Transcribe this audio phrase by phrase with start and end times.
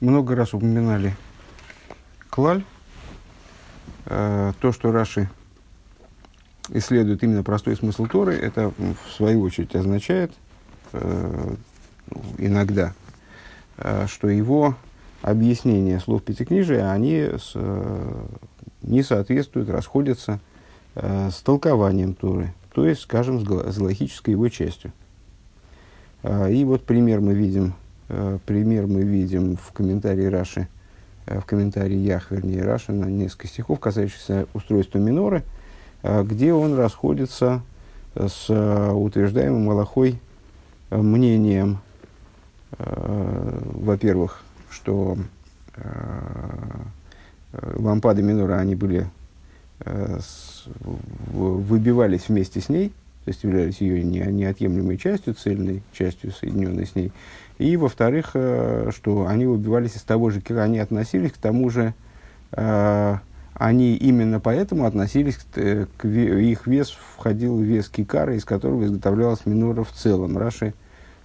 [0.00, 1.14] много раз упоминали
[2.30, 2.64] клаль,
[4.06, 5.28] э, то, что Раши
[6.70, 10.32] исследует именно простой смысл Торы, это в свою очередь означает
[10.92, 11.54] э,
[12.38, 12.94] иногда,
[13.76, 14.76] э, что его
[15.22, 17.28] объяснения слов Пятикнижия, они
[18.80, 20.40] не соответствуют, расходятся
[20.94, 24.92] с толкованием Торы, то есть, скажем, с, с логической его частью.
[26.24, 27.74] И вот пример мы видим,
[28.46, 30.68] пример мы видим в комментарии Раши,
[31.26, 35.42] э, в комментарии Ях, вернее, Раши на несколько стихов, касающихся устройства миноры–
[36.02, 37.62] Э, где он расходится
[38.14, 40.20] с э, утверждаемым Малахой
[40.90, 41.78] э, мнением,
[42.78, 45.18] во-первых, что
[47.52, 49.10] лампады минора, они были,
[51.34, 52.90] выбивались вместе с ней,
[53.24, 57.10] то есть являлись ее неотъемлемой частью, цельной частью, соединенной с ней.
[57.60, 61.94] И, во-вторых, что они выбивались из того же, как они относились к тому же
[63.60, 68.86] они именно поэтому относились к, э, к их вес входил в вес кикара, из которого
[68.86, 70.38] изготовлялась минора в целом.
[70.38, 70.72] Раши,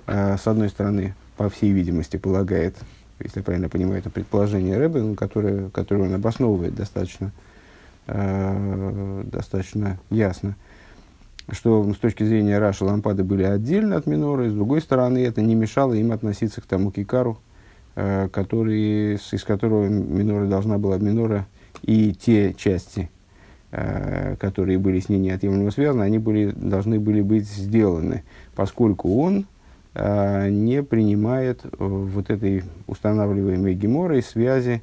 [0.06, 2.76] э, с одной стороны, по всей видимости, полагает,
[3.22, 7.32] если я правильно понимаю, это предположение Рэбе, которое, которое он обосновывает достаточно,
[8.08, 10.58] э, достаточно ясно,
[11.52, 15.56] что с точки зрения Раши лампады были отдельно от миноры, с другой стороны, это не
[15.56, 17.38] мешало им относиться к тому кикару,
[17.96, 21.46] э, который, из которого минора должна была минора
[21.84, 23.10] и те части,
[23.72, 28.24] э, которые были с ней неотъемлемо связаны, они были, должны были быть сделаны,
[28.56, 29.46] поскольку он
[29.94, 34.82] э, не принимает вот этой устанавливаемой геморой связи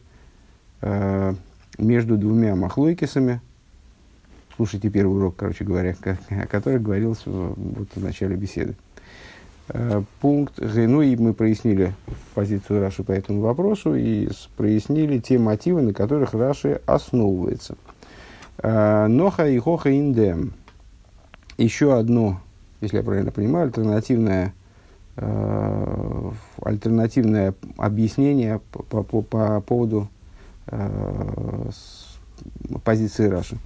[1.79, 3.41] между двумя махлойкисами.
[4.57, 5.97] Слушайте первый урок, короче говоря,
[6.31, 8.75] о котором говорилось вот в начале беседы.
[10.21, 11.95] Пункт Ну и мы прояснили
[12.35, 17.77] позицию Раши по этому вопросу и прояснили те мотивы, на которых Раши основывается.
[18.63, 20.53] Ноха и Хоха Индем.
[21.57, 22.41] Еще одно,
[22.83, 24.53] если я правильно понимаю, альтернативное,
[26.61, 30.09] альтернативное объяснение по, по, по, по поводу
[32.85, 33.57] позиции Раши.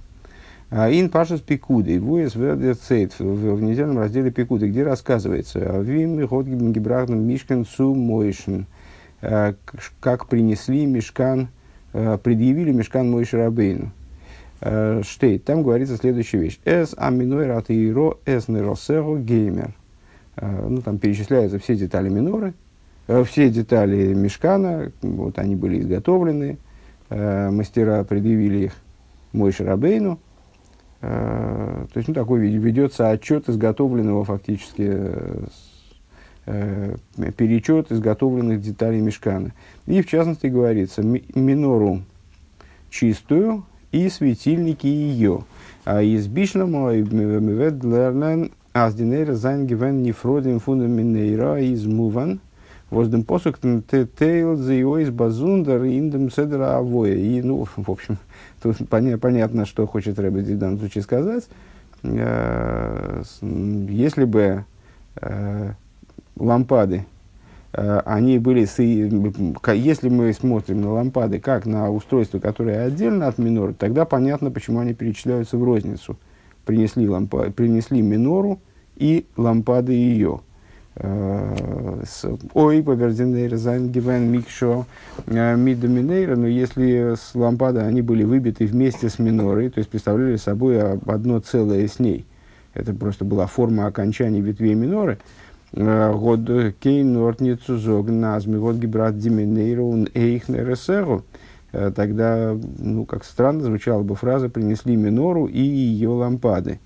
[0.69, 6.17] Ин Пашас Пикуды, Вуэс Вердер Цейт, в недельном разделе Пикуды, где рассказывается, Вим
[6.73, 8.65] Гибрахном Мишкан Су Мойшин,
[9.21, 11.47] как принесли Мишкан,
[11.93, 13.91] предъявили Мишкан Мойши Рабейну.
[15.03, 16.59] Штейт, там говорится следующая вещь.
[16.65, 19.73] Эс аминой ратиро эс неросего геймер.
[20.41, 22.53] Ну, там перечисляются все детали миноры,
[23.25, 26.57] все детали мешкана, вот они были изготовлены,
[27.09, 28.73] мастера предъявили их
[29.31, 30.26] Мойше Рабейну, Э,
[30.99, 35.11] то есть, ну, такой ведется отчет изготовленного фактически,
[36.45, 36.95] э,
[37.37, 39.53] перечет изготовленных деталей мешкана.
[39.85, 42.01] И, в частности, говорится, менору
[42.89, 45.43] чистую и светильники ее.
[45.85, 52.39] איז בשלמא מ'וועט לערנען אז די נרות זיינען געווען נפרדים פון דער מנורה איז מובן
[52.89, 57.15] воздем посук тейл за его из базундер индем седра авоя.
[57.15, 58.17] И, ну, в общем,
[58.61, 61.47] Тут поня- понятно, что хочет Рэбби в данном случае сказать.
[62.03, 64.65] Э, если бы
[65.15, 65.71] э,
[66.35, 67.05] лампады,
[67.73, 73.73] э, они были, если мы смотрим на лампады как на устройство, которое отдельно от миноры,
[73.73, 76.17] тогда понятно, почему они перечисляются в розницу.
[76.65, 78.59] Принесли, лампа, принесли минору
[78.95, 80.41] и лампады ее.
[80.99, 82.03] Э,
[82.55, 84.87] אויב אבער די נרות זיינען געווען מקשה
[85.27, 89.91] э, מיט דער מנורה, но если лампады они были выбиты вместе с менорой, то есть
[89.91, 92.25] представляли собой одно целое с ней,
[92.73, 95.19] это просто была форма окончания ветвей меноры,
[95.73, 96.49] э, год
[96.79, 101.23] кейн нортницу зог назми, год гибрат диминейру эйхнересеру,
[101.71, 106.79] тогда, ну, как странно звучала бы фраза «принесли менору и ее лампады».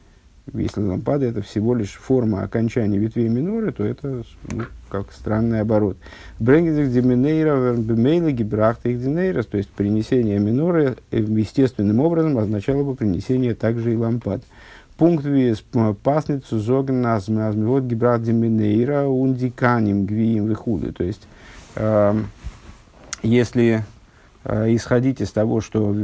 [0.54, 5.98] Если лампада это всего лишь форма окончания ветвей миноры, то это ну, как странный оборот.
[6.40, 12.96] Бренгизик деминейра бемейла гибрахта их динейрос, то есть принесение миноры э, естественным образом означало бы
[12.96, 14.42] принесение также и лампад.
[14.98, 15.64] Пункт вес
[16.04, 20.92] пасницу зоген назме вот гибрахт деминейра ундиканим гвиим выхуды.
[20.92, 21.22] То есть,
[21.76, 22.20] э,
[23.22, 23.84] если
[24.44, 25.96] исходить из того, что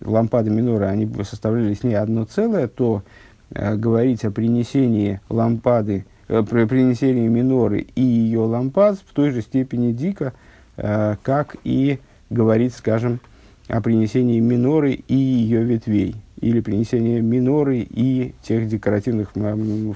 [0.00, 3.02] лампады миноры, они составляли с ней одно целое, то
[3.50, 9.92] говорить о принесении лампады, э, при принесении миноры и ее лампад в той же степени
[9.92, 10.32] дико,
[10.76, 11.98] э, как и
[12.30, 13.20] говорить, скажем,
[13.68, 19.32] о принесении миноры и ее ветвей, или принесении миноры и тех декоративных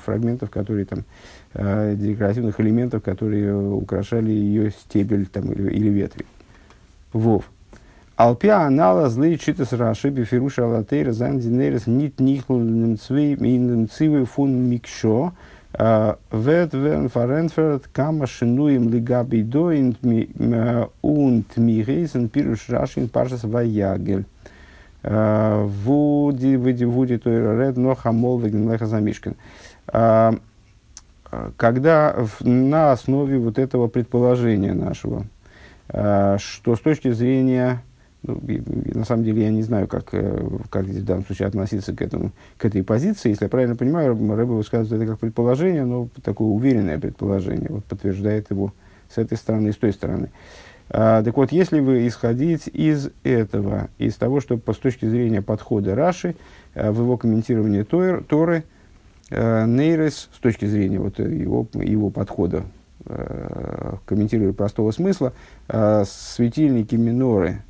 [0.05, 1.05] фрагментов, которые там
[1.55, 6.26] э, декоративных элементов, которые украшали ее стебель там, или, или ветви.
[7.12, 7.50] Вов.
[8.20, 13.34] Алпиа анала злые читас раши бифируша алатейра зан динерес нит нихлным цвей
[14.26, 15.32] фун микшо
[15.72, 19.96] вет верн фаренферт кама шинуем лигаби доин
[21.00, 24.26] унт мирейсен пируш рашин пашас ваягель.
[25.02, 29.34] Вуди, вуди, вуди, то ред, но хамол, вегнлеха замишкин.
[31.56, 35.25] Когда на основе вот этого предположения нашего,
[35.88, 37.82] что с точки зрения
[38.22, 38.40] ну,
[38.94, 42.02] на самом деле я не знаю, как, э, как здесь в данном случае относиться к,
[42.02, 43.31] этому, к этой позиции.
[43.31, 48.50] Если я правильно понимаю, Рэбе высказывает это как предположение, но такое уверенное предположение, вот подтверждает
[48.50, 48.75] его
[49.08, 50.31] с этой стороны и с той стороны.
[50.90, 55.40] А, так вот, если вы исходить из этого, из того, что по, с точки зрения
[55.40, 56.37] подхода Раши,
[56.75, 58.64] а, в его комментировании Тор, Торы,
[59.31, 62.64] а, Нейрес, с точки зрения вот его, его подхода,
[64.05, 65.32] комментируя простого смысла,
[65.67, 67.62] светильники миноры–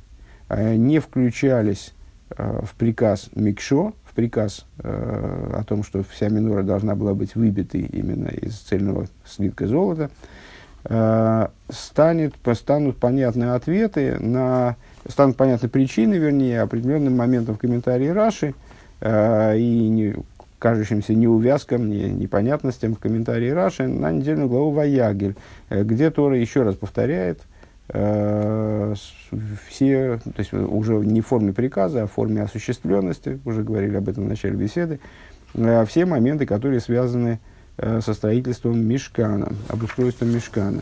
[0.57, 1.93] не включались
[2.29, 7.35] э, в приказ Микшо, в приказ э, о том, что вся минора должна была быть
[7.35, 10.09] выбитой именно из цельного слитка золота,
[11.69, 14.77] станет, станут понятны ответы на,
[15.07, 18.55] станут понятны причины, вернее, определенным моментом в комментарии Раши
[19.05, 20.15] и не,
[20.57, 25.35] кажущимся неувязкам, не, непонятностям в комментарии Раши на недельную главу Ваягель,
[25.69, 27.50] где Тора еще раз повторяет– Э,
[29.69, 34.07] все, то есть уже не в форме приказа, а в форме осуществленности, уже говорили об
[34.07, 35.01] этом в начале беседы,
[35.55, 37.39] э, все моменты, которые связаны
[37.77, 40.81] э, со строительством мешкана, обустройством мешкана.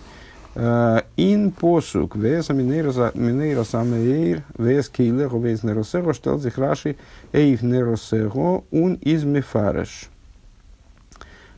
[0.55, 6.95] Ин посук, вес минейра самеир, вес кейлехо, вес неросего, штел зихраши,
[7.31, 10.09] эйв неросего, ун из мефареш.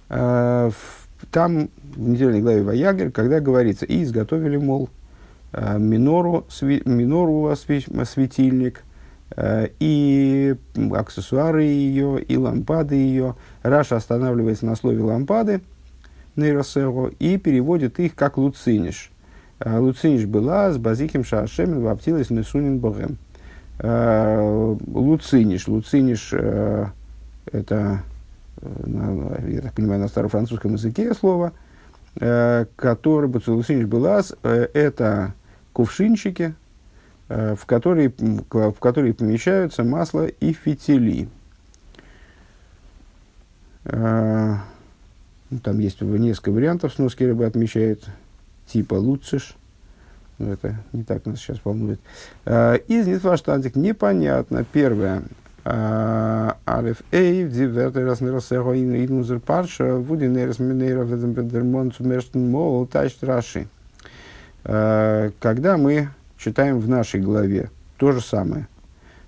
[0.10, 0.74] Там,
[1.96, 5.01] в недельной главе Ваягер, когда говорится, и изготовили, мол, Э,
[5.54, 8.84] минору, сви, минору светильник,
[9.36, 10.56] э, и
[10.94, 13.36] аксессуары ее, и лампады ее.
[13.62, 15.62] Раша останавливается на слове лампады,
[16.36, 19.12] нейросего, и переводит их как луциниш.
[19.60, 23.18] Э, луциниш была с базиким шаашемен ваптилась месунин богем.
[23.84, 25.68] Луциниш.
[25.68, 28.04] Луциниш это,
[28.62, 31.54] я так понимаю, на старофранцузском языке слово,
[32.14, 35.34] который, Луциниш была, это
[35.74, 36.54] кувшинчики,
[37.30, 38.12] э, в которые,
[38.50, 41.30] в которые помещаются масло и фитили.
[43.86, 44.56] Э,
[45.50, 48.06] ну, там есть несколько вариантов, сноски рыба отмечает,
[48.68, 49.56] типа луциш.
[50.38, 52.00] Но это не так нас сейчас волнует.
[52.46, 54.66] Э, из Нитваштантик непонятно.
[54.72, 55.24] Первое.
[55.64, 63.68] Ариф Эй, дивертер раз нерасего инузер парша, вудинерс минейра ведермон цумерштен мол, тайшт раши.
[64.64, 68.68] Э, когда мы читаем в нашей главе то же самое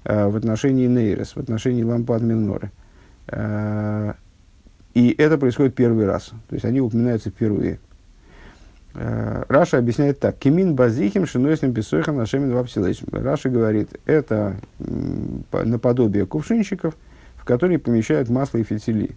[0.04, 2.72] э, в отношении נרות, в отношении лампад меноры,
[3.28, 4.14] э,
[4.94, 7.80] и это происходит первый раз, то есть они упоминаются впервые.
[8.96, 10.38] Раши объясняет так.
[10.38, 13.00] כמין בזיכים שנותנים בתוכם השמן והפתילות.
[13.12, 14.58] Раши говорит, это
[15.52, 16.94] наподобие кувшинчиков,
[17.38, 19.16] в которые помещают масло и фитили.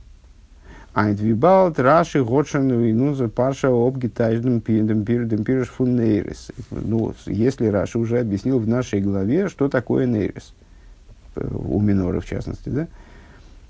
[0.97, 6.51] Айнтвибалт, Раши, Готшен, Инуза, Парша, Обгитаждем, Пиндем, Пирдем, Пирш, Фун, Нейрес.
[6.71, 10.55] Ну, если Раши уже объяснил в нашей главе, что такое Нейрес,
[11.35, 12.87] э, у минора в частности, да?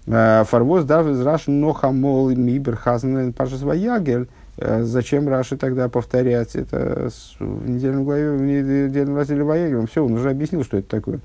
[0.06, 4.28] А, Фарвоз дав из Раши Нохамол Мибер Хазнен Паша Сваягель.
[4.58, 7.10] Э, зачем Раши тогда повторять это
[7.40, 9.88] в недельном главе, в недельном разделе Ваягелем?
[9.88, 11.18] Все, он уже объяснил, что это такое.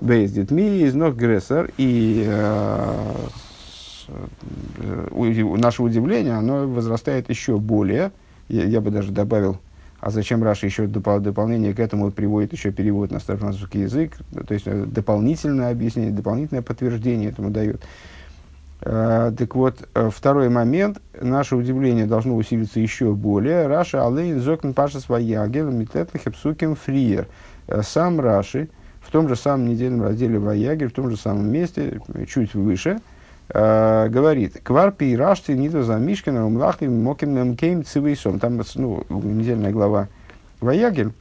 [0.00, 3.51] ביז די תמיה איז נאך גרעסער э, Э,
[5.10, 8.12] наше удивление, оно возрастает еще более.
[8.48, 9.58] Я, я бы даже добавил,
[10.00, 14.16] а зачем Раши еще допол- дополнение к этому приводит еще перевод на старофранцузский язык,
[14.46, 17.80] то есть э, дополнительное объяснение, дополнительное подтверждение этому дает.
[18.84, 23.68] Э, так вот, второй момент, наше удивление должно усилиться еще более.
[23.68, 27.28] רש״י אליין זאגט אין פרשת ויקהל מיט עטלעכע פסוקים פריער.
[27.82, 32.54] Сам Раши в том же самом недельном разделе Ваякгель, в том же самом месте, чуть
[32.54, 32.98] выше,
[33.48, 38.38] э, говорит, כבר פירשתי נדבת המשכן ומלאכתו במקום ציוויים.
[38.38, 40.08] Там ну, недельная глава
[40.60, 41.12] Ваякгель,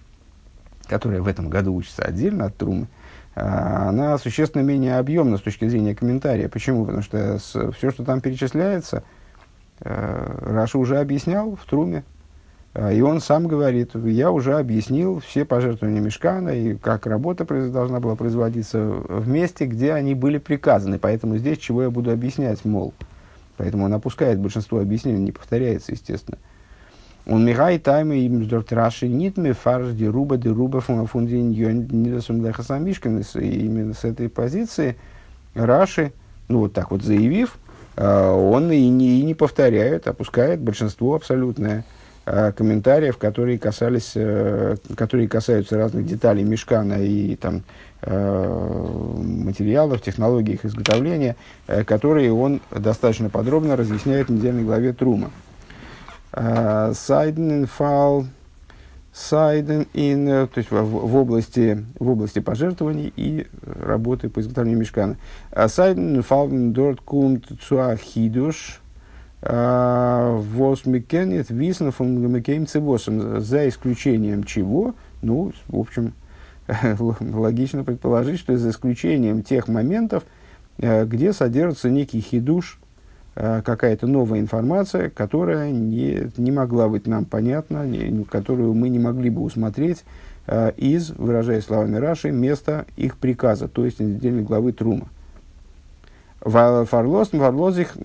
[0.87, 2.87] которая в этом году учится отдельно от Трумы,
[3.35, 6.49] э, она существенно менее объемна с точки зрения комментария.
[6.49, 6.85] Почему?
[6.85, 9.03] Потому что все, что там перечисляется,
[9.79, 12.03] э, Раши уже объяснял в Труме.
[12.73, 17.99] А, и он сам говорит, я уже объяснил все пожертвования Мешкана и как работа должна
[17.99, 20.97] была производиться в месте, где они были приказаны.
[20.97, 22.93] Поэтому здесь чего я буду объяснять, мол.
[23.57, 26.37] Поэтому он опускает большинство объяснений, не повторяется, естественно.
[27.27, 32.43] Он мигай тайме им сдорт раши нит ми фарш ди руба ди руба фундин нидасум
[32.43, 33.19] лехасамишкин.
[33.19, 34.95] И именно с этой позиции
[35.53, 36.13] Раши,
[36.47, 37.57] ну вот так вот заявив,
[37.95, 41.85] а, он и не, и не повторяет, опускает большинство абсолютное
[42.31, 47.63] комментариев, которые касались, э, которые касаются разных деталей мешкана и там
[48.01, 51.35] э, материалов, технологий их изготовления,
[51.67, 55.31] э, которые он достаточно подробно разъясняет в недельной главе Трума.
[56.33, 58.25] Сайденфал,
[59.11, 65.17] сайден ин, то есть в, в, области, в области пожертвований и работы по изготовлению мешкана.
[65.67, 68.80] Сайден фалден дорт кумт цуахидуш,
[69.41, 74.93] Восмикенет висна фунгамекейм цивосом, за исключением чего,
[75.23, 76.13] ну, в общем,
[77.19, 80.23] логично предположить, что за исключением тех моментов,
[80.77, 82.79] э, где содержится некий хидуш,
[83.35, 88.99] э, какая-то новая информация, которая не, не могла быть нам понятна, не, которую мы не
[88.99, 90.03] могли бы усмотреть
[90.47, 95.07] э, из, выражая словами Раши, места их приказа, то есть недельной главы Трума.
[96.41, 97.95] Фарлос, фарлозих,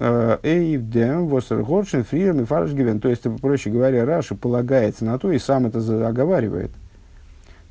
[0.43, 3.01] эйвдем, воссергоршин, фриерм и фаршгивен.
[3.01, 6.71] То есть, проще говоря, Раша полагается на то, и сам это оговаривает,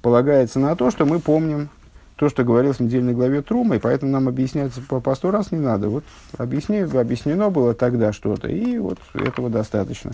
[0.01, 1.69] полагается на то, что мы помним
[2.15, 5.51] то, что говорилось в недельной главе Трума, и поэтому нам объяснять по, по сто раз
[5.51, 5.89] не надо.
[5.89, 6.03] Вот
[6.37, 10.11] объясни, объяснено было тогда что-то, и вот этого достаточно.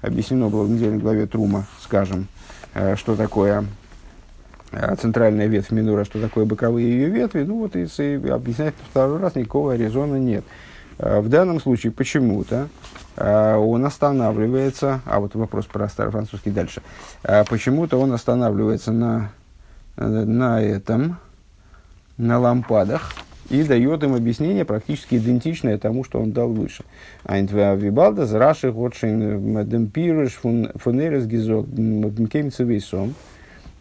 [0.00, 2.28] Объяснено было в недельной главе Трума, скажем,
[2.72, 3.66] э, что такое
[5.00, 9.34] центральная ветвь Минура, что такое боковые ее ветви, ну вот и, и объяснять второй раз
[9.34, 10.44] никакого резона нет.
[10.98, 12.68] А, в данном случае почему-то
[13.16, 16.82] а, он останавливается, а вот вопрос про старофранцузский дальше,
[17.48, 19.30] почему-то он останавливается на,
[19.96, 21.18] на этом,
[22.16, 23.12] на лампадах,
[23.50, 26.82] и дает им объяснение практически идентичное тому, что он дал выше.
[27.26, 30.40] Вибалда зраши готшин демпирыш
[30.76, 31.66] фунерес гизок.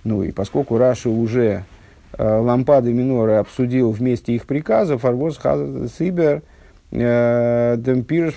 [0.03, 1.63] Ну и поскольку Раши уже
[2.17, 5.39] э, лампады миноры обсудил вместе их приказов, Арвоз
[5.98, 6.41] Сибер
[6.91, 8.36] э, Демпирш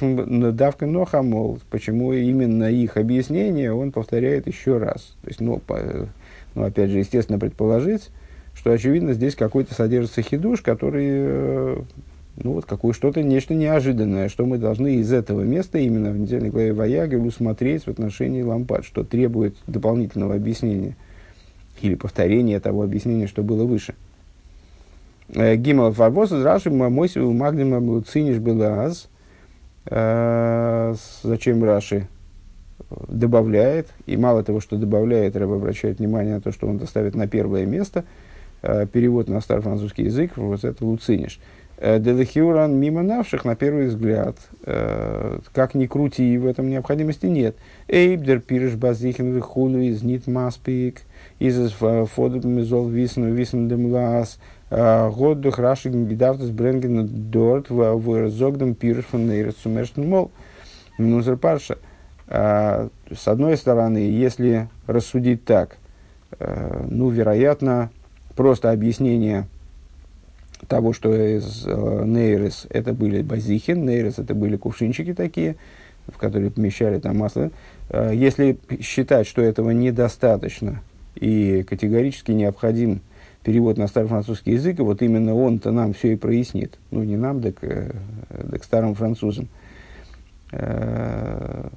[0.55, 5.17] давка Нохамол, почему именно их объяснение он повторяет еще раз.
[5.23, 5.79] То есть, ну, по,
[6.55, 8.11] ну, опять же, естественно, предположить,
[8.55, 11.77] что, очевидно, здесь какой-то содержится хидуш, который, э,
[12.37, 16.51] ну, вот какое что-то, нечто неожиданное, что мы должны из этого места, именно в недельной
[16.51, 20.95] главе Ваягель, усмотреть в отношении лампад, что требует дополнительного объяснения
[21.83, 23.95] или повторение того объяснения, что было выше.
[25.35, 29.09] Э, Гимал фарбос Раши мойси у магдима циниш было аз.
[29.87, 32.09] Э, зачем Раши
[33.09, 37.27] добавляет, и мало того, что добавляет, Рэб обращает внимание на то, что он доставит на
[37.27, 38.05] первое место,
[38.63, 41.41] э, перевод на старофранцузский язык, вот это луциниш.
[41.79, 47.55] Делехиуран мимо навших, на первый взгляд, как ни крути, в этом необходимости нет.
[47.87, 51.03] Эйбдер пириш базихин вихулу из нит маспик–
[51.39, 54.39] из фодом мизол висну висну демлас
[54.71, 60.31] году храши гидартус бренген дорт в зогдам пирш фон нейрцумершн мол
[60.99, 61.79] нузер парша.
[62.29, 62.91] С
[63.29, 65.77] одной стороны, если рассудить так,
[66.41, 67.91] ну, вероятно,
[68.35, 69.47] просто объяснение
[70.67, 75.55] того, что из Нейрес это были базихин, Нейрес это были кувшинчики такие,
[76.09, 77.51] в которые помещали там масло.
[77.93, 80.83] Если считать, что этого недостаточно,
[81.17, 83.01] и категорически необходим
[83.43, 86.79] перевод на старый французский язык, и вот именно он-то нам все и прояснит.
[86.91, 87.93] Ну, не нам, так, э,
[88.51, 89.49] так старым французам.
[90.53, 91.69] Э,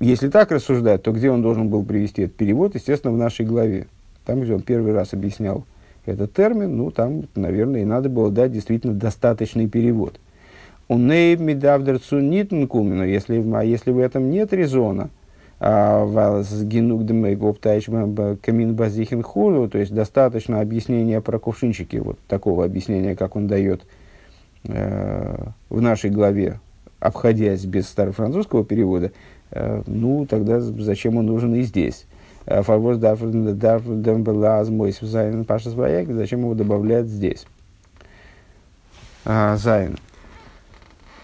[0.00, 2.74] если так рассуждать, то где он должен был привести этот перевод?
[2.74, 3.86] Естественно, в нашей главе.
[4.24, 5.64] Там, где он первый раз объяснял
[6.04, 10.18] этот термин, ну, там, наверное, и надо было дать действительно достаточный перевод.
[10.88, 15.10] Он не медавдерцу нитнкум, но если, а если в этом нет резона,
[17.04, 23.48] dem камин базихин хулу, то есть достаточно объяснения про кувшинчики, вот такого объяснения, как он
[23.48, 23.82] дает
[24.64, 25.36] э,
[25.68, 26.60] в нашей главе,
[27.00, 29.10] обходясь без старофранцузского перевода,
[29.50, 32.06] э, ну, тогда зачем он нужен и здесь?
[36.08, 37.46] Зачем его добавлять здесь?
[39.24, 39.98] Зайн.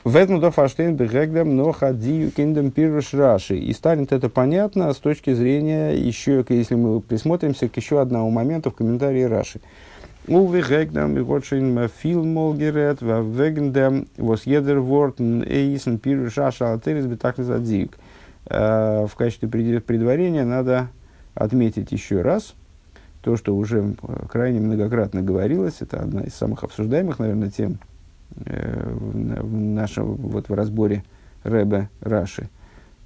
[0.05, 3.57] В этом до фаштейн бегегдам но хадию киндам пируш раши.
[3.57, 8.71] И станет это понятно с точки зрения еще, если мы присмотримся к еще одному моменту
[8.71, 9.63] в комментарии Раши.
[10.29, 16.73] У вегегдам и вот шин фил молгерет, в вегендам вос едер ворт эйсен пируш раша
[16.73, 17.93] алтерис бетахлис адзиюк.
[18.47, 20.89] В качестве предварения надо
[21.35, 22.55] отметить еще раз
[23.23, 23.95] то, что уже
[24.29, 27.94] крайне многократно говорилось, это одна из самых обсуждаемых, наверное, тем Э,
[28.37, 31.05] в нашем вот в разборе
[31.45, 32.49] Ребе Раши.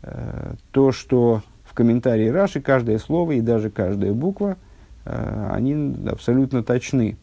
[0.03, 4.57] Э, то, что в комментарии Раши каждое слово и даже каждая буква,
[5.05, 7.17] э, они абсолютно точны.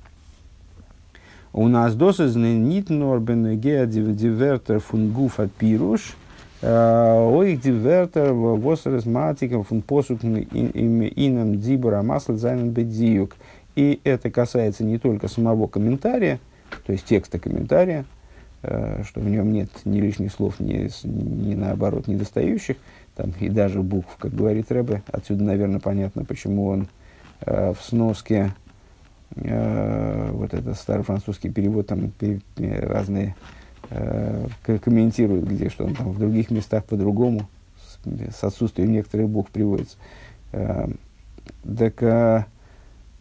[1.54, 6.18] У нас досызны нит норбен геа дивертер фун гуф от пируш,
[6.62, 13.38] ой дивертер восерес матиком фун посук инам дибора масла зайнен бедзиюк.
[13.78, 16.40] И это касается не только самого комментария,
[16.86, 18.06] то есть текста комментария,
[18.68, 22.78] Э, что в нем нет ни лишних слов, ни, ни наоборот недостающих,
[23.16, 25.04] там, и даже букв, как говорит Рэбе.
[25.12, 26.88] Отсюда, наверное, понятно, почему он
[27.42, 28.54] э, в сноске,
[29.36, 32.12] э, вот это старый французский перевод, там
[32.58, 33.36] разные
[33.92, 37.48] э, комментирует, где что он там в других местах по-другому,
[38.04, 39.98] с, отсутствием некоторых букв приводится.
[40.54, 40.88] Э,
[41.78, 42.46] так э,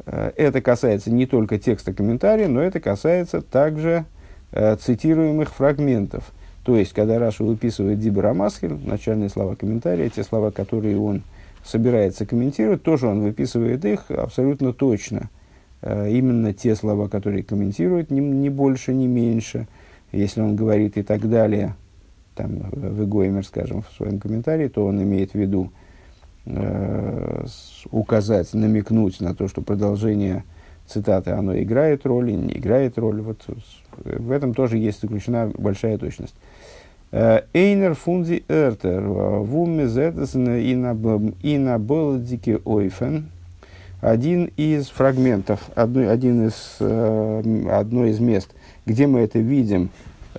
[0.07, 4.05] это касается не только текста комментария, но это касается также
[4.57, 6.33] Э, цитируемых фрагментов.
[6.63, 11.25] То есть, когда Раша выписывает Дибра Масхель, начальные слова комментария, те слова, которые он
[11.65, 15.29] собирается комментировать, тоже он выписывает их абсолютно точно.
[15.83, 19.67] Э, именно те слова, которые комментирует, ни, ни больше, ни меньше.
[20.13, 21.75] Если он говорит и так далее,
[22.37, 25.73] там, в Игоймер, скажем, в своем комментарии, то он имеет в виду
[26.47, 27.47] э,
[27.91, 30.45] указать, намекнуть на то, что продолжение
[30.87, 33.21] цитаты, оно играет роль или не играет роль.
[33.21, 33.45] Вот
[34.05, 36.35] в этом тоже есть заключена большая точность.
[37.13, 40.49] Э, Эйнер фунди эртер вуме зетесен
[41.43, 43.29] инаболдики ойфен.
[44.01, 48.51] Один из фрагментов, одно, один из, э, одно из мест,
[48.85, 49.89] где мы это видим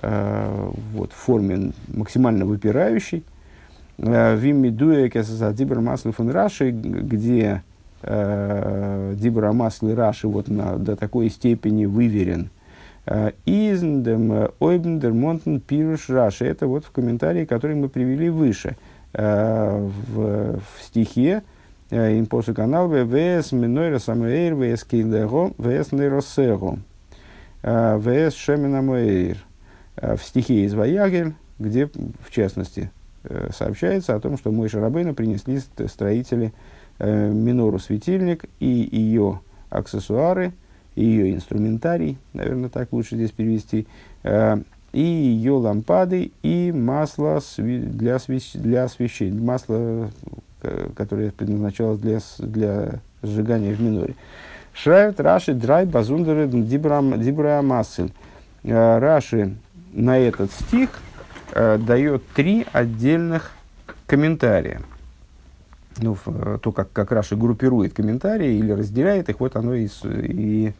[0.02, 3.24] э, вот, в форме максимально выпирающей,
[3.98, 7.62] Вимидуя Кесасадибр Маслифон Раши, где
[8.02, 12.50] э, Дибра Масли Раши вот на, до такой степени выверен.
[13.06, 16.44] Э, Издем Ойбендер Монтен Пируш Раши.
[16.44, 18.76] Это вот в комментарии, который мы привели выше.
[19.12, 21.42] Э, в, в стихе
[21.90, 26.78] э, Импосу канал ВС Минойра Самуэйр ВС Кейлего ВС Нейросего
[27.62, 29.38] ВС Шемина Моэйр.
[29.96, 32.90] В стихе из Ваягель, где, в частности,
[33.52, 36.52] сообщается о том, что Мой Шарабейна принесли строители
[36.98, 40.52] э, минору светильник и ее аксессуары,
[40.94, 43.86] и ее инструментарий, наверное, так лучше здесь перевести,
[44.22, 44.58] э,
[44.92, 48.52] и ее лампады, и масло для, свеч...
[48.54, 50.10] для освещения, масло,
[50.96, 54.14] которое предназначалось для, для сжигания в миноре.
[54.72, 58.12] Шрайвт Раши Драй Базундеры Дибра Массель.
[58.62, 59.54] Э, Раши
[59.92, 60.90] на этот стих
[61.56, 63.52] э, дает три отдельных
[64.06, 64.80] комментария
[66.00, 70.72] ну, э, то, как, как Раши группирует комментарии или разделяет их, вот оно и, и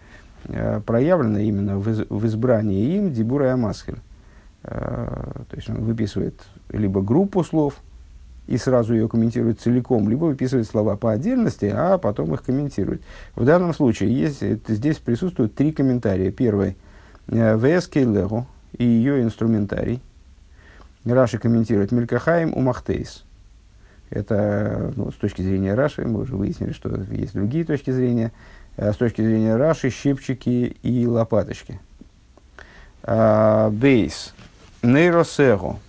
[0.45, 3.99] э, проявлено именно в, из, в избрании им Дибура и Амасхель.
[4.65, 7.81] Э, то есть он выписывает либо группу слов
[8.47, 13.03] и сразу ее комментирует целиком, либо выписывает слова по отдельности, а потом их комментирует.
[13.35, 16.31] В данном случае есть, здесь присутствуют три комментария.
[16.31, 16.77] Первый
[17.29, 20.01] э,– ВС Кейлегу и ее инструментарий.
[21.15, 23.25] Раши комментирует Мелькахаим Умахтейс–
[24.11, 28.33] это ну, с точки зрения Раши, мы уже выяснили, что есть другие точки зрения.
[28.77, 31.81] А с точки зрения Раши, щипчики и лопаточки.
[33.03, 34.35] А, бейс.
[34.83, 35.81] Нейросего.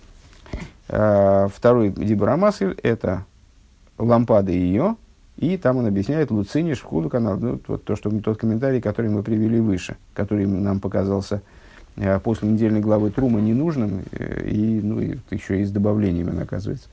[0.88, 3.24] А, второй Дибрамасль– это
[3.98, 4.96] лампады ее,
[5.36, 9.22] и там он объясняет Луциниш, Худу канал, ну, вот то, что, тот комментарий, который мы
[9.22, 11.42] привели выше, который нам показался
[12.22, 16.88] после недельной главы Трума ненужным, э, и, ну, и еще и с добавлениями он оказывается.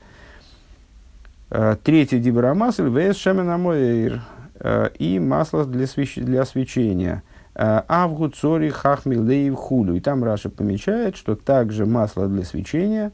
[1.50, 6.16] Э, третий дибра масль, вес э, и масло для, свеч...
[6.16, 7.22] для свечения.
[7.54, 9.94] Э, Авгу цори хахмилдеев худу.
[9.94, 13.12] И там Раша помечает, что также масло для свечения,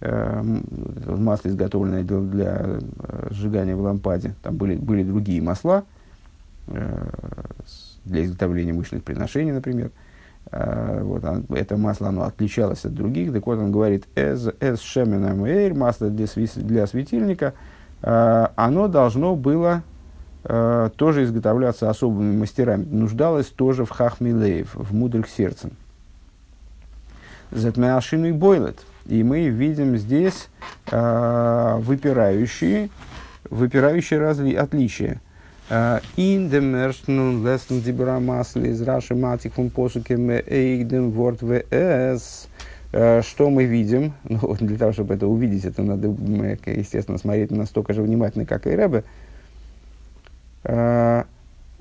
[0.00, 2.66] масло, изготовленное для, для
[3.30, 5.84] сжигания в лампаде, там были, были другие масла
[6.66, 9.92] для изготовления мышечных приношений, например,
[10.50, 13.32] вот, он, это масло оно отличалось от других.
[13.32, 16.26] Так вот, он говорит, эс шеменам эйр, масло для,
[16.56, 17.54] для светильника,
[18.02, 19.82] uh, оно должно было
[20.44, 22.84] uh, тоже изготовляться особыми мастерами.
[22.84, 25.72] Нуждалось тоже в хахмилеев, в мудрых сердцем.
[27.50, 28.80] Затмяшину и бойлет.
[29.06, 30.48] И мы видим здесь
[30.86, 32.88] выпирающие,
[33.50, 35.20] выпирающие разли, отличия–
[35.70, 42.48] In dem ersten Lesson Dibra Masli из Раши Матик фун посукем Эйгдем Ворд ВС.
[42.90, 44.12] Что мы видим?
[44.28, 46.08] Ну, для того, чтобы это увидеть, это надо,
[46.66, 49.04] естественно, смотреть настолько же внимательно, как и Рэбе.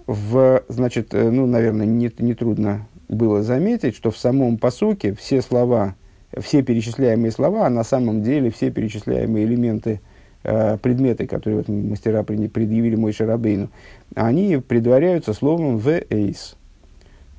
[0.08, 5.96] В, значит, ну, наверное, не, не трудно было заметить, что в самом посуке все слова
[6.40, 10.11] все перечисляемые слова, а на самом деле все перечисляемые элементы, э,
[10.44, 13.70] предметы, которые вот мастера предъявили мой Шарабейну,
[14.16, 16.56] они предваряются словом «вейс».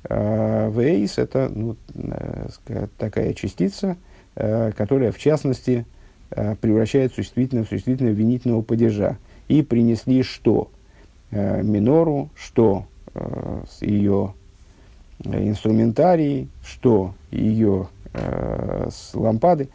[0.09, 1.75] «Вейс»— это ну,
[2.97, 3.97] такая частица,
[4.35, 5.85] которая, в частности,
[6.29, 9.17] превращает существительное в существительное винительного падежа.
[9.47, 10.71] И принесли что?
[11.31, 12.85] Минору, что
[13.81, 14.33] ее
[15.25, 19.69] инструментарий, что ее э, лампады.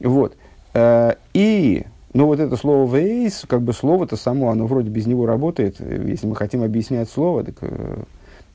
[0.00, 0.36] Вот.
[0.74, 1.84] Э, и,
[2.16, 5.80] ну, вот это слово «вейс», как бы слово-то само, оно вроде без него работает.
[5.80, 8.02] Если мы хотим объяснять слово, так э,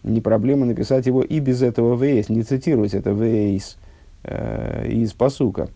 [0.04, 3.78] не проблема написать его и без этого «вейс», не цитировать это «вейс»
[4.24, 5.70] э, из посука.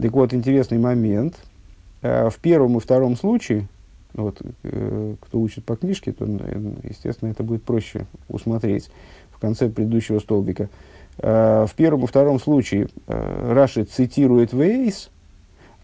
[0.00, 1.36] Так вот, интересный момент.
[2.02, 3.68] Э, в первом и втором случае,
[4.14, 8.90] вот, э, кто учит по книжке, то, естественно, это будет проще усмотреть
[9.42, 10.70] конце предыдущего столбика.
[11.18, 15.10] Э, в первом и втором случае э, Раши цитирует Вейс,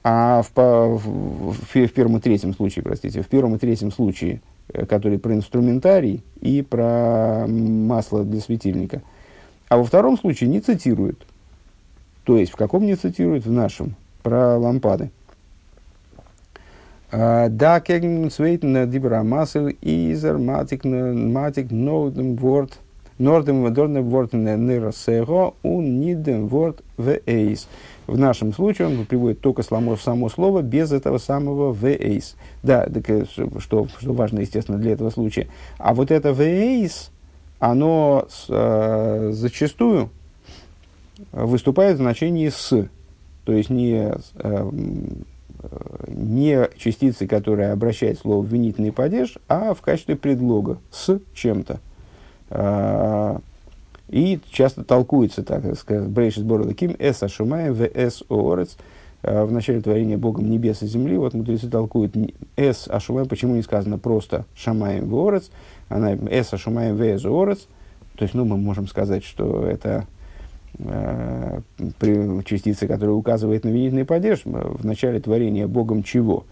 [0.04, 4.86] а в, в, в, первом и третьем случае, простите, в первом и третьем случае, э,
[4.86, 9.02] который про инструментарий и про масло для светильника,
[9.68, 11.18] а во втором случае не цитирует.
[12.24, 13.46] То есть, в каком не цитирует?
[13.46, 15.10] В нашем, про лампады.
[17.10, 22.78] Да, кеген свейтен дибра масел изер матик матик ноудем ворд–
[23.18, 23.64] Нордем
[24.08, 27.66] ворд нейросего у нидем ворд в эйс.
[28.08, 32.36] В нашем случае он приводит только само, само слово без этого самого в эйс.
[32.62, 33.26] Да, так, э,
[33.58, 35.48] что, что важно, естественно, для этого случая.
[35.76, 37.10] А вот это в эйс,
[37.58, 40.08] оно э, зачастую
[41.32, 42.88] выступает в значении с.
[43.44, 44.70] То есть не, э,
[46.06, 51.78] не частицы, которая обращает слово в винительный падеж, а в качестве предлога с чем-то.
[52.48, 53.42] А,
[54.08, 55.62] и часто толкуется, так
[56.08, 58.76] Брейшис Борода Ким, Эс Ашумаем, В Эс Оорец,
[59.22, 61.16] а, в начале творения Богом небес и земли.
[61.16, 62.14] Вот мудрецы толкуют
[62.56, 65.50] Эс Ашумаем, почему не сказано просто Шамаем Ворец,
[65.88, 67.66] она Эс Ашумаем В Эс Оорец.
[68.16, 70.06] То есть, ну, мы можем сказать, что это
[70.78, 71.60] э,
[72.44, 76.44] частица, которая указывает на винительный падеж, в начале творения Богом чего?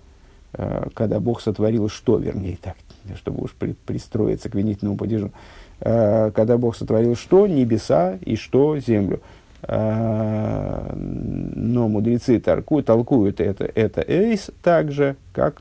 [0.52, 2.76] Э, когда Бог сотворил что, вернее, так,
[3.16, 5.32] чтобы уж при, пристроиться к винительному падежу.
[5.80, 7.46] Когда Бог сотворил что?
[7.46, 8.78] Небеса и что?
[8.78, 9.20] Землю.
[9.62, 15.60] Э, но мудрецы толкуют, толкуют это, это эйс так же, как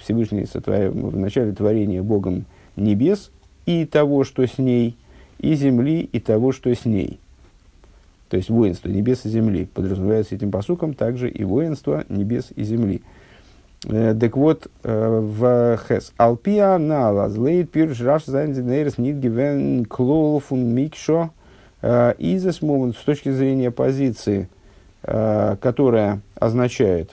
[0.00, 2.44] Всевышний сотворил в начале творения Богом
[2.76, 3.30] небес
[3.64, 4.96] и того, что с ней,
[5.38, 7.18] и земли, и того, что с ней.
[8.28, 13.02] То есть воинство небес и земли подразумевается этим посуком также и воинство небес и земли.
[13.86, 16.12] Э, так вот, э, в Хес.
[16.18, 21.30] Алпия нала злейт пирш раш зайнзенерес нит гивен клол фун микшо
[21.80, 24.48] э, изес момент с точки зрения позиции,
[25.02, 27.10] которая означает,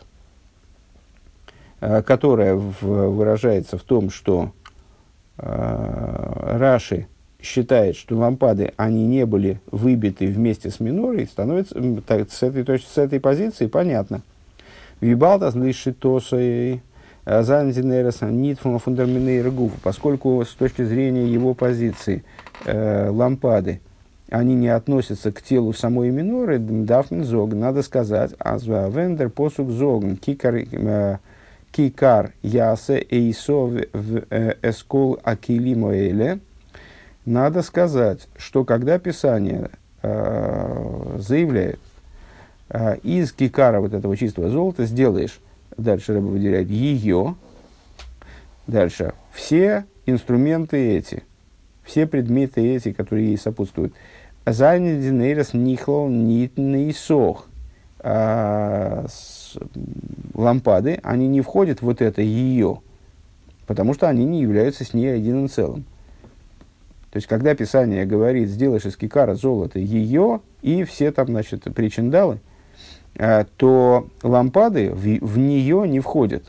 [1.79, 4.51] которая выражается в том, что
[5.37, 7.07] Раши
[7.41, 12.97] считает, что лампады, они не были выбиты вместе с минорой, становится так, с, этой, с
[12.97, 14.21] этой позиции понятно–
[15.01, 16.81] Вибалтас лишитосой
[17.25, 22.23] э, занзинереса нит фундаминейра гуфа, поскольку с точки зрения его позиции
[22.65, 23.81] э, лампады,
[24.29, 30.15] они не относятся к телу самой миноры, дафмен зог, надо сказать, азва вендер посук зогн,
[30.15, 31.17] кикар, э,
[31.71, 36.39] кикар ясе эйсо в э, эскол акилимоэле,
[37.25, 39.69] надо сказать, что когда Писание
[40.01, 41.96] э, заявляет, а,
[43.03, 45.39] из кикара вот этого чистого золота сделаешь,
[45.77, 47.35] дальше рыба выделяет ее,
[48.67, 51.23] дальше все инструменты эти,
[51.83, 53.93] все предметы эти, которые ей сопутствуют.
[54.45, 57.47] Занидинейрос нихлол нитный сох.
[57.99, 59.05] А,
[60.33, 62.81] лампады, они не входят вот это ее,
[63.65, 65.83] потому что они не являются с ней единым целым.
[67.11, 72.39] То есть, когда Писание говорит, сделаешь из кикара золото ее и все там, значит, причиндалы,
[73.57, 76.43] то лампады в, в нее не входят.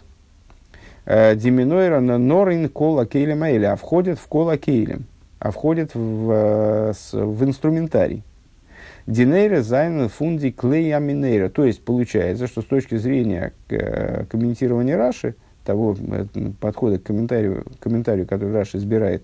[1.11, 5.07] Э, Диминойра норин кола кейлем а входят в кола кейлем,
[5.39, 8.23] а входят в, э, в инструментарий.
[9.07, 11.49] Динейра зайн фунди клея минейра.
[11.49, 15.97] То есть получается, что с точки зрения комментирования Раши, того
[16.61, 19.23] подхода к комментарию, комментарию который Раши избирает,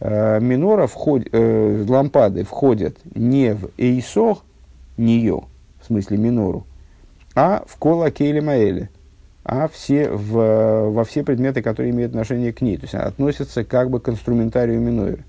[0.00, 4.44] минора вход, э, лампады входят не в эйсох,
[4.98, 5.44] нее,
[5.80, 6.66] в смысле минору,
[7.34, 8.90] а в кола кейли маэли,
[9.44, 13.90] а все в, во все предметы, которые имеют отношение к ней, то есть относятся как
[13.90, 15.20] бы к инструментарию минойра.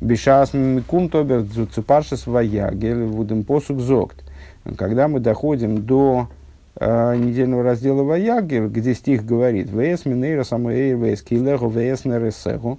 [0.00, 4.22] Бешас микум тобер цупаршес вая, гель вудем посук зогт.
[4.76, 6.28] когда мы доходим до
[6.76, 12.78] э, недельного раздела Ваягер, где стих говорит «Вес минейра самуэйр вес килеху вес нересеху»,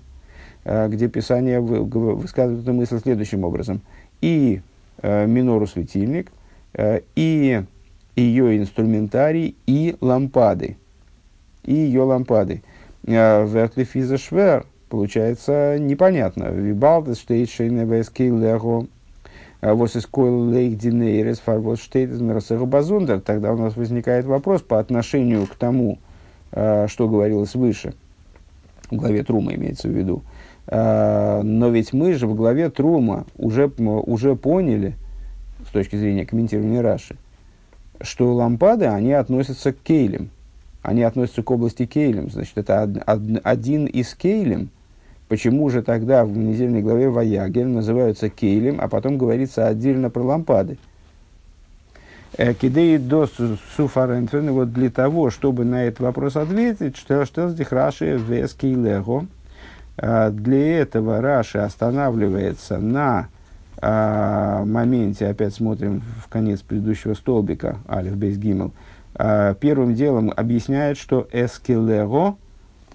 [0.63, 3.81] э, где Писание высказывает эту мысль следующим образом.
[4.21, 4.61] «И
[5.01, 6.31] э, минору светильник,
[6.73, 7.63] э, и
[8.21, 10.77] ее инструментарий, и лампады».
[11.63, 12.63] И ее лампады.
[13.03, 16.45] Вертлифиза швер, получается непонятно.
[16.45, 18.87] Вибалдес штейт шейне вес килеху
[19.59, 25.47] а вот из лейк динейрес фарвоз штейтен базундер, тогда у нас возникает вопрос по отношению
[25.47, 25.97] к тому,
[26.51, 27.93] а, что говорилось выше,
[28.91, 30.21] в главе Трума имеется в виду.
[30.67, 34.95] А, но ведь мы же в главе Трума уже, уже поняли,
[35.67, 37.17] с точки зрения комментирования Раши,
[38.01, 40.29] что лампады, они относятся к кейлем.
[40.81, 42.29] Они относятся к области кейлем.
[42.29, 42.83] Значит, это
[43.43, 44.69] один из кейлем–
[45.27, 50.77] Почему же тогда в недельной главе Ваягель называются кейлем, а потом говорится отдельно про лампады?
[52.37, 53.27] Э, Кидей до
[53.75, 59.25] суфарентфен, вот для того, чтобы на этот вопрос ответить, что, что здесь Раши вес кейлего,
[59.97, 63.27] э, для этого Раши останавливается на
[63.79, 68.73] моменте, опять смотрим в конец предыдущего столбика, Алиф Бейс Гимел,
[69.13, 72.37] а, первым делом объясняет, что эскилего,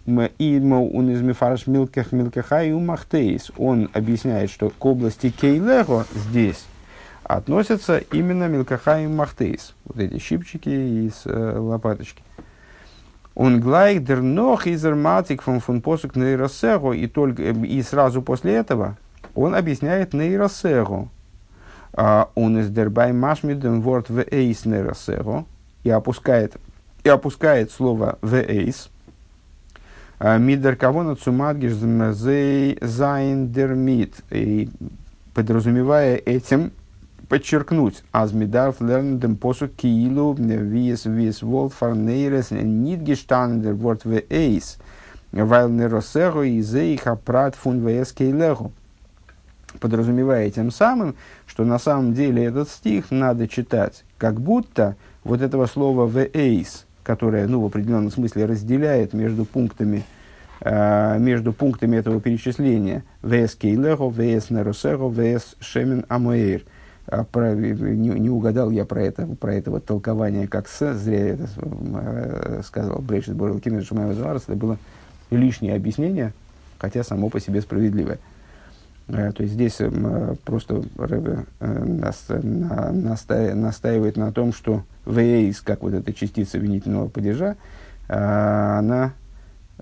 [0.07, 3.53] он из Мифараш Милках Милкаха и.
[3.57, 6.65] Он объясняет, что к области Кейлего здесь
[7.23, 9.75] относятся именно Милкаха и Махтейс.
[9.85, 12.23] Вот эти щипчики из э, лопаточки.
[13.35, 18.55] Он глайк дер нох изер матик фон фон посук нейросего, и, только, и сразу после
[18.55, 18.99] этого
[19.35, 21.09] он объясняет нейросего.
[21.95, 25.45] А, он из дербай машмидем ворд в эйс нейросего,
[25.85, 26.57] и опускает,
[27.05, 28.89] и опускает слово в эйс,
[30.25, 31.73] а, Мидер кавона цумадгиш
[32.81, 34.15] зайндермит.
[34.31, 34.71] И
[35.35, 36.71] подразумевая этим,
[37.29, 44.79] подчеркнуть, азмидар флерндем посу киилу виес виес волт фарнейрес нит гештандер ворт в эйс,
[45.33, 48.71] вайл неросего и зейха прат фун вс кейлеху.
[49.81, 51.15] Подразумевая тем самым,
[51.47, 56.87] что на самом деле этот стих надо читать, как будто вот этого слова в эйс,
[57.03, 60.05] которое ну, в определенном смысле разделяет между пунктами
[60.65, 66.63] Э, между пунктами этого перечисления «Вес кейлего», «Вес нерусего», «Вес шемен амоэйр».
[67.09, 71.29] А не, не угадал я про это, про это вот толкование как «с», зря я
[71.35, 74.79] это э, сказал Брейшит Борил Кимер Шумаева это было
[75.33, 76.33] лишнее объяснение,
[76.79, 78.21] хотя само по себе справедливое.
[79.07, 79.79] То есть здесь
[80.45, 81.45] просто Рэбе
[83.55, 87.57] настаивает на том, что «вейс», как вот эта частица винительного падежа,
[88.09, 89.13] она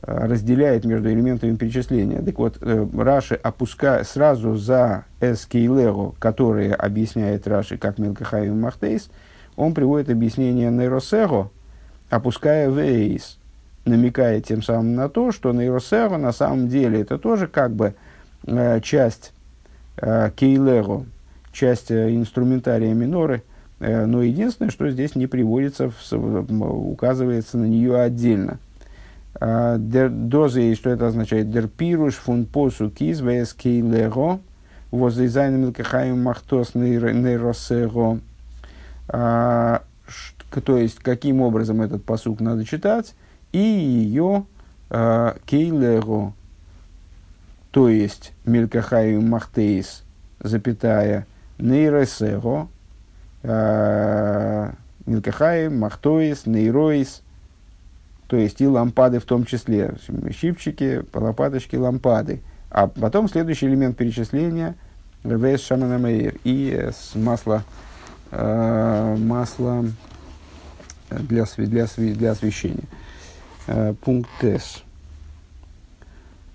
[0.02, 2.22] разделяет между элементами перечисления.
[2.22, 9.10] Так вот, э, Раши опуская сразу за эскейлеру, который объясняет Раши как Милкахаим Махтейс,
[9.56, 11.50] он приводит объяснение нейросего,
[12.08, 13.38] опуская вейс,
[13.84, 17.92] намекая тем самым на то, что нейросего на самом деле это тоже как бы э,
[18.82, 19.32] часть
[19.96, 21.06] э, кейлеру,
[21.52, 23.42] часть э, инструментария миноры,
[23.80, 25.90] э, но единственное, что здесь не приводится,
[26.50, 28.58] указывается на нее отдельно–
[29.38, 31.50] а, дозы, что это означает?
[31.50, 34.40] Дер пируш фун посу киз вес кейлего
[34.90, 38.20] возле милкахаем махтос нейросего.
[39.08, 39.82] А,
[40.64, 43.14] то есть, каким образом этот посук надо читать?
[43.52, 44.44] И ее
[44.90, 46.34] а, кейлего,
[47.70, 50.02] то есть милкахаем махтейс,
[50.40, 51.26] запятая,
[51.58, 52.68] нейросего,
[55.06, 57.22] милкахаем махтоис, нейроис–
[58.28, 59.94] то есть и лампады в том числе,
[60.30, 62.40] щипчики, лопаточки, лампады.
[62.70, 64.76] А потом следующий элемент перечисления–
[65.24, 66.90] вес шаманамейр и
[68.30, 69.84] э, масло
[71.10, 72.84] для, для, для освещения.
[73.66, 74.82] Э, пункт С.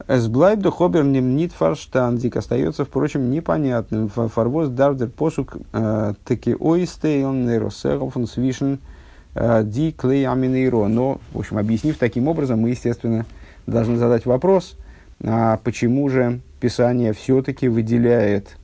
[0.08, 4.10] Эсблайб до хобернем нит фарштандик остается, впрочем, непонятным.
[4.10, 8.80] Фарвоз дардер посук э, таки ойстейн нейросеров свишен–
[9.36, 10.88] Э, ди клей аминейро.
[10.88, 13.26] Но, в общем, объяснив таким образом, мы, естественно,
[13.68, 14.78] должны задать вопрос,
[15.24, 18.58] а почему же Писание все-таки выделяет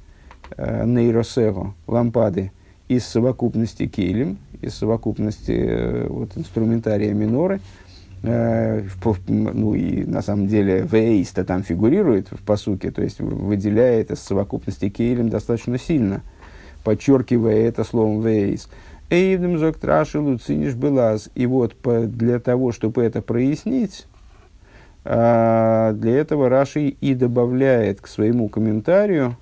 [0.56, 2.51] э, нейросево, лампады,
[2.88, 7.60] из совокупности кейлем, из совокупности вот, инструментария миноры,
[8.23, 8.84] э,
[9.27, 14.89] ну и на самом деле вейста там фигурирует в посуке, то есть выделяет из совокупности
[14.89, 16.21] кейлем достаточно сильно,
[16.84, 18.69] подчеркивая это словом вейс.
[19.10, 21.29] Эйвдем зоктраши луциниш белаз.
[21.36, 24.07] И вот для того, чтобы это прояснить,
[25.03, 29.36] а, для этого Раши и добавляет к своему комментарию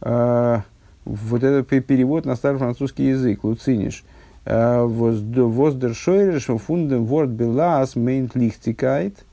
[0.00, 0.62] а,
[1.04, 4.04] вот этот перевод на старый французский язык, луциниш,
[4.44, 9.24] воздершойриш фундем ворд белас мейнт лихтикайт,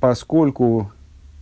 [0.00, 0.90] поскольку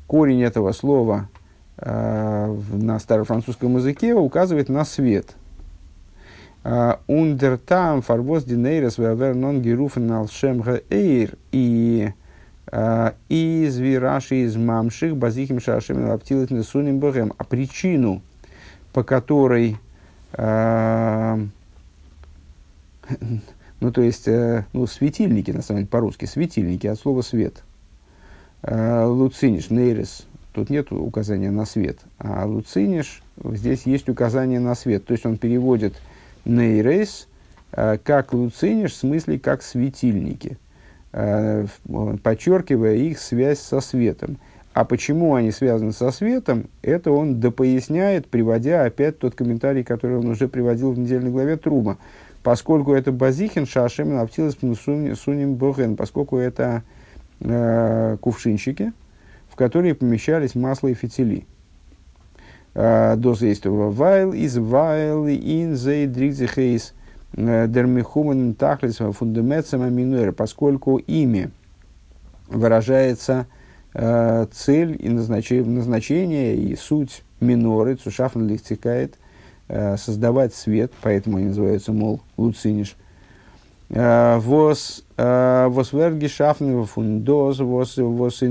[0.06, 1.28] корень этого слова
[1.76, 5.34] на старофранцузском языке указывает на свет.
[7.06, 12.12] Ундертам фарвоз динейрес вевернон геруфен алшем эйр и
[13.28, 17.32] из вираши из мамших базихим шашем лаптилит несуним богем.
[17.36, 18.22] А причину,
[18.92, 19.76] по которой
[23.80, 24.26] ну, то есть,
[24.72, 27.62] ну, светильники, на самом деле, по-русски, светильники, от слова свет.
[28.62, 35.04] Луциниш, нейрес, тут нет указания на свет, а луциниш, здесь есть указание на свет.
[35.04, 35.94] То есть, он переводит
[36.44, 37.28] нейрес
[37.70, 40.56] как луциниш, в смысле, как светильники.
[41.16, 41.64] Э,
[42.24, 44.38] подчеркивая их связь со светом.
[44.74, 50.26] А почему они связаны со светом, это он допоясняет, приводя опять тот комментарий, который он
[50.26, 51.96] уже приводил в недельной главе Трума.
[52.42, 56.82] Поскольку это Базихин, Шашем, Аптилас, Суним, Боген, поскольку это
[57.40, 58.92] э, кувшинчики,
[59.48, 61.46] в которые помещались масло и фитили.
[62.74, 66.92] Э, Доз есть вайл, из вайл, ин, зей, дригзихейс–
[67.36, 71.50] Э, Дермихуман Тахлис Фундамецема Минуэр, поскольку ими
[72.48, 73.63] выражается э,
[73.94, 79.14] цель и назначение, назначение и суть миноры, цушафн лихтикает,
[79.68, 82.96] э, создавать свет, поэтому они называются, мол, луциниш.
[83.90, 88.42] Э, вос э, верги шафн фундоз вос вос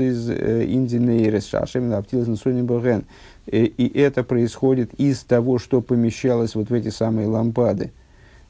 [0.00, 3.04] из индинейрес шашем наптилас на
[3.46, 7.92] И это происходит из того, что помещалось вот в эти самые лампады.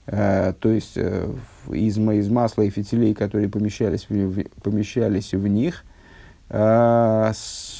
[0.06, 1.28] Э, то есть э,
[1.70, 5.84] из, из масла и фитилей, которые помещались в, помещались в них,
[6.48, 7.32] э,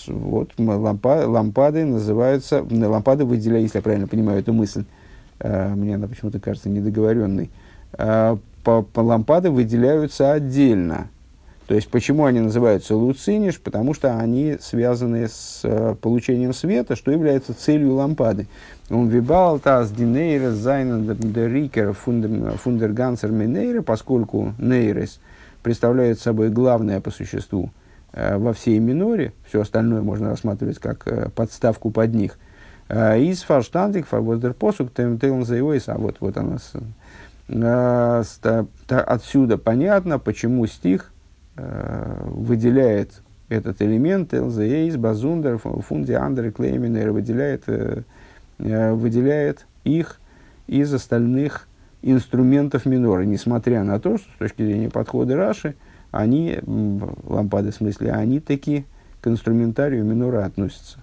[0.08, 4.84] вот лампа, лампады называются, лампады выделяют, если я правильно понимаю эту мысль,
[5.42, 7.50] мне она почему-то кажется недоговоренной,
[7.92, 11.08] по, по лампады выделяются отдельно.
[11.66, 13.60] То есть, почему они называются луциниш?
[13.60, 18.46] Потому что они связаны с получением света, что является целью лампады.
[18.88, 25.18] Он вибал динейра зайна дерикер фундергансер минейра, поскольку נרות
[25.62, 27.85] представляет собой главное по существу э,
[28.16, 32.38] во всей меноре, все остальное можно рассматривать как э, подставку под них.
[32.88, 36.58] Э, איז פארשטאנדיק פארוואס דער פסוק טיילט זיי אויס, а вот, вот она.
[38.88, 41.12] Отсюда понятно, почему стих
[41.54, 47.64] выделяет этот элемент, ЛЗЕИС, באזונדער פון די אנדערע כלי המנורה, выделяет
[48.58, 50.18] Э, выделяет их
[50.66, 51.68] из остальных
[52.00, 55.74] инструментов минора, несмотря на то, что с точки зрения подхода Раши,
[56.16, 58.84] они, лампады в смысле, они таки
[59.20, 60.98] к инструментарию минора относятся.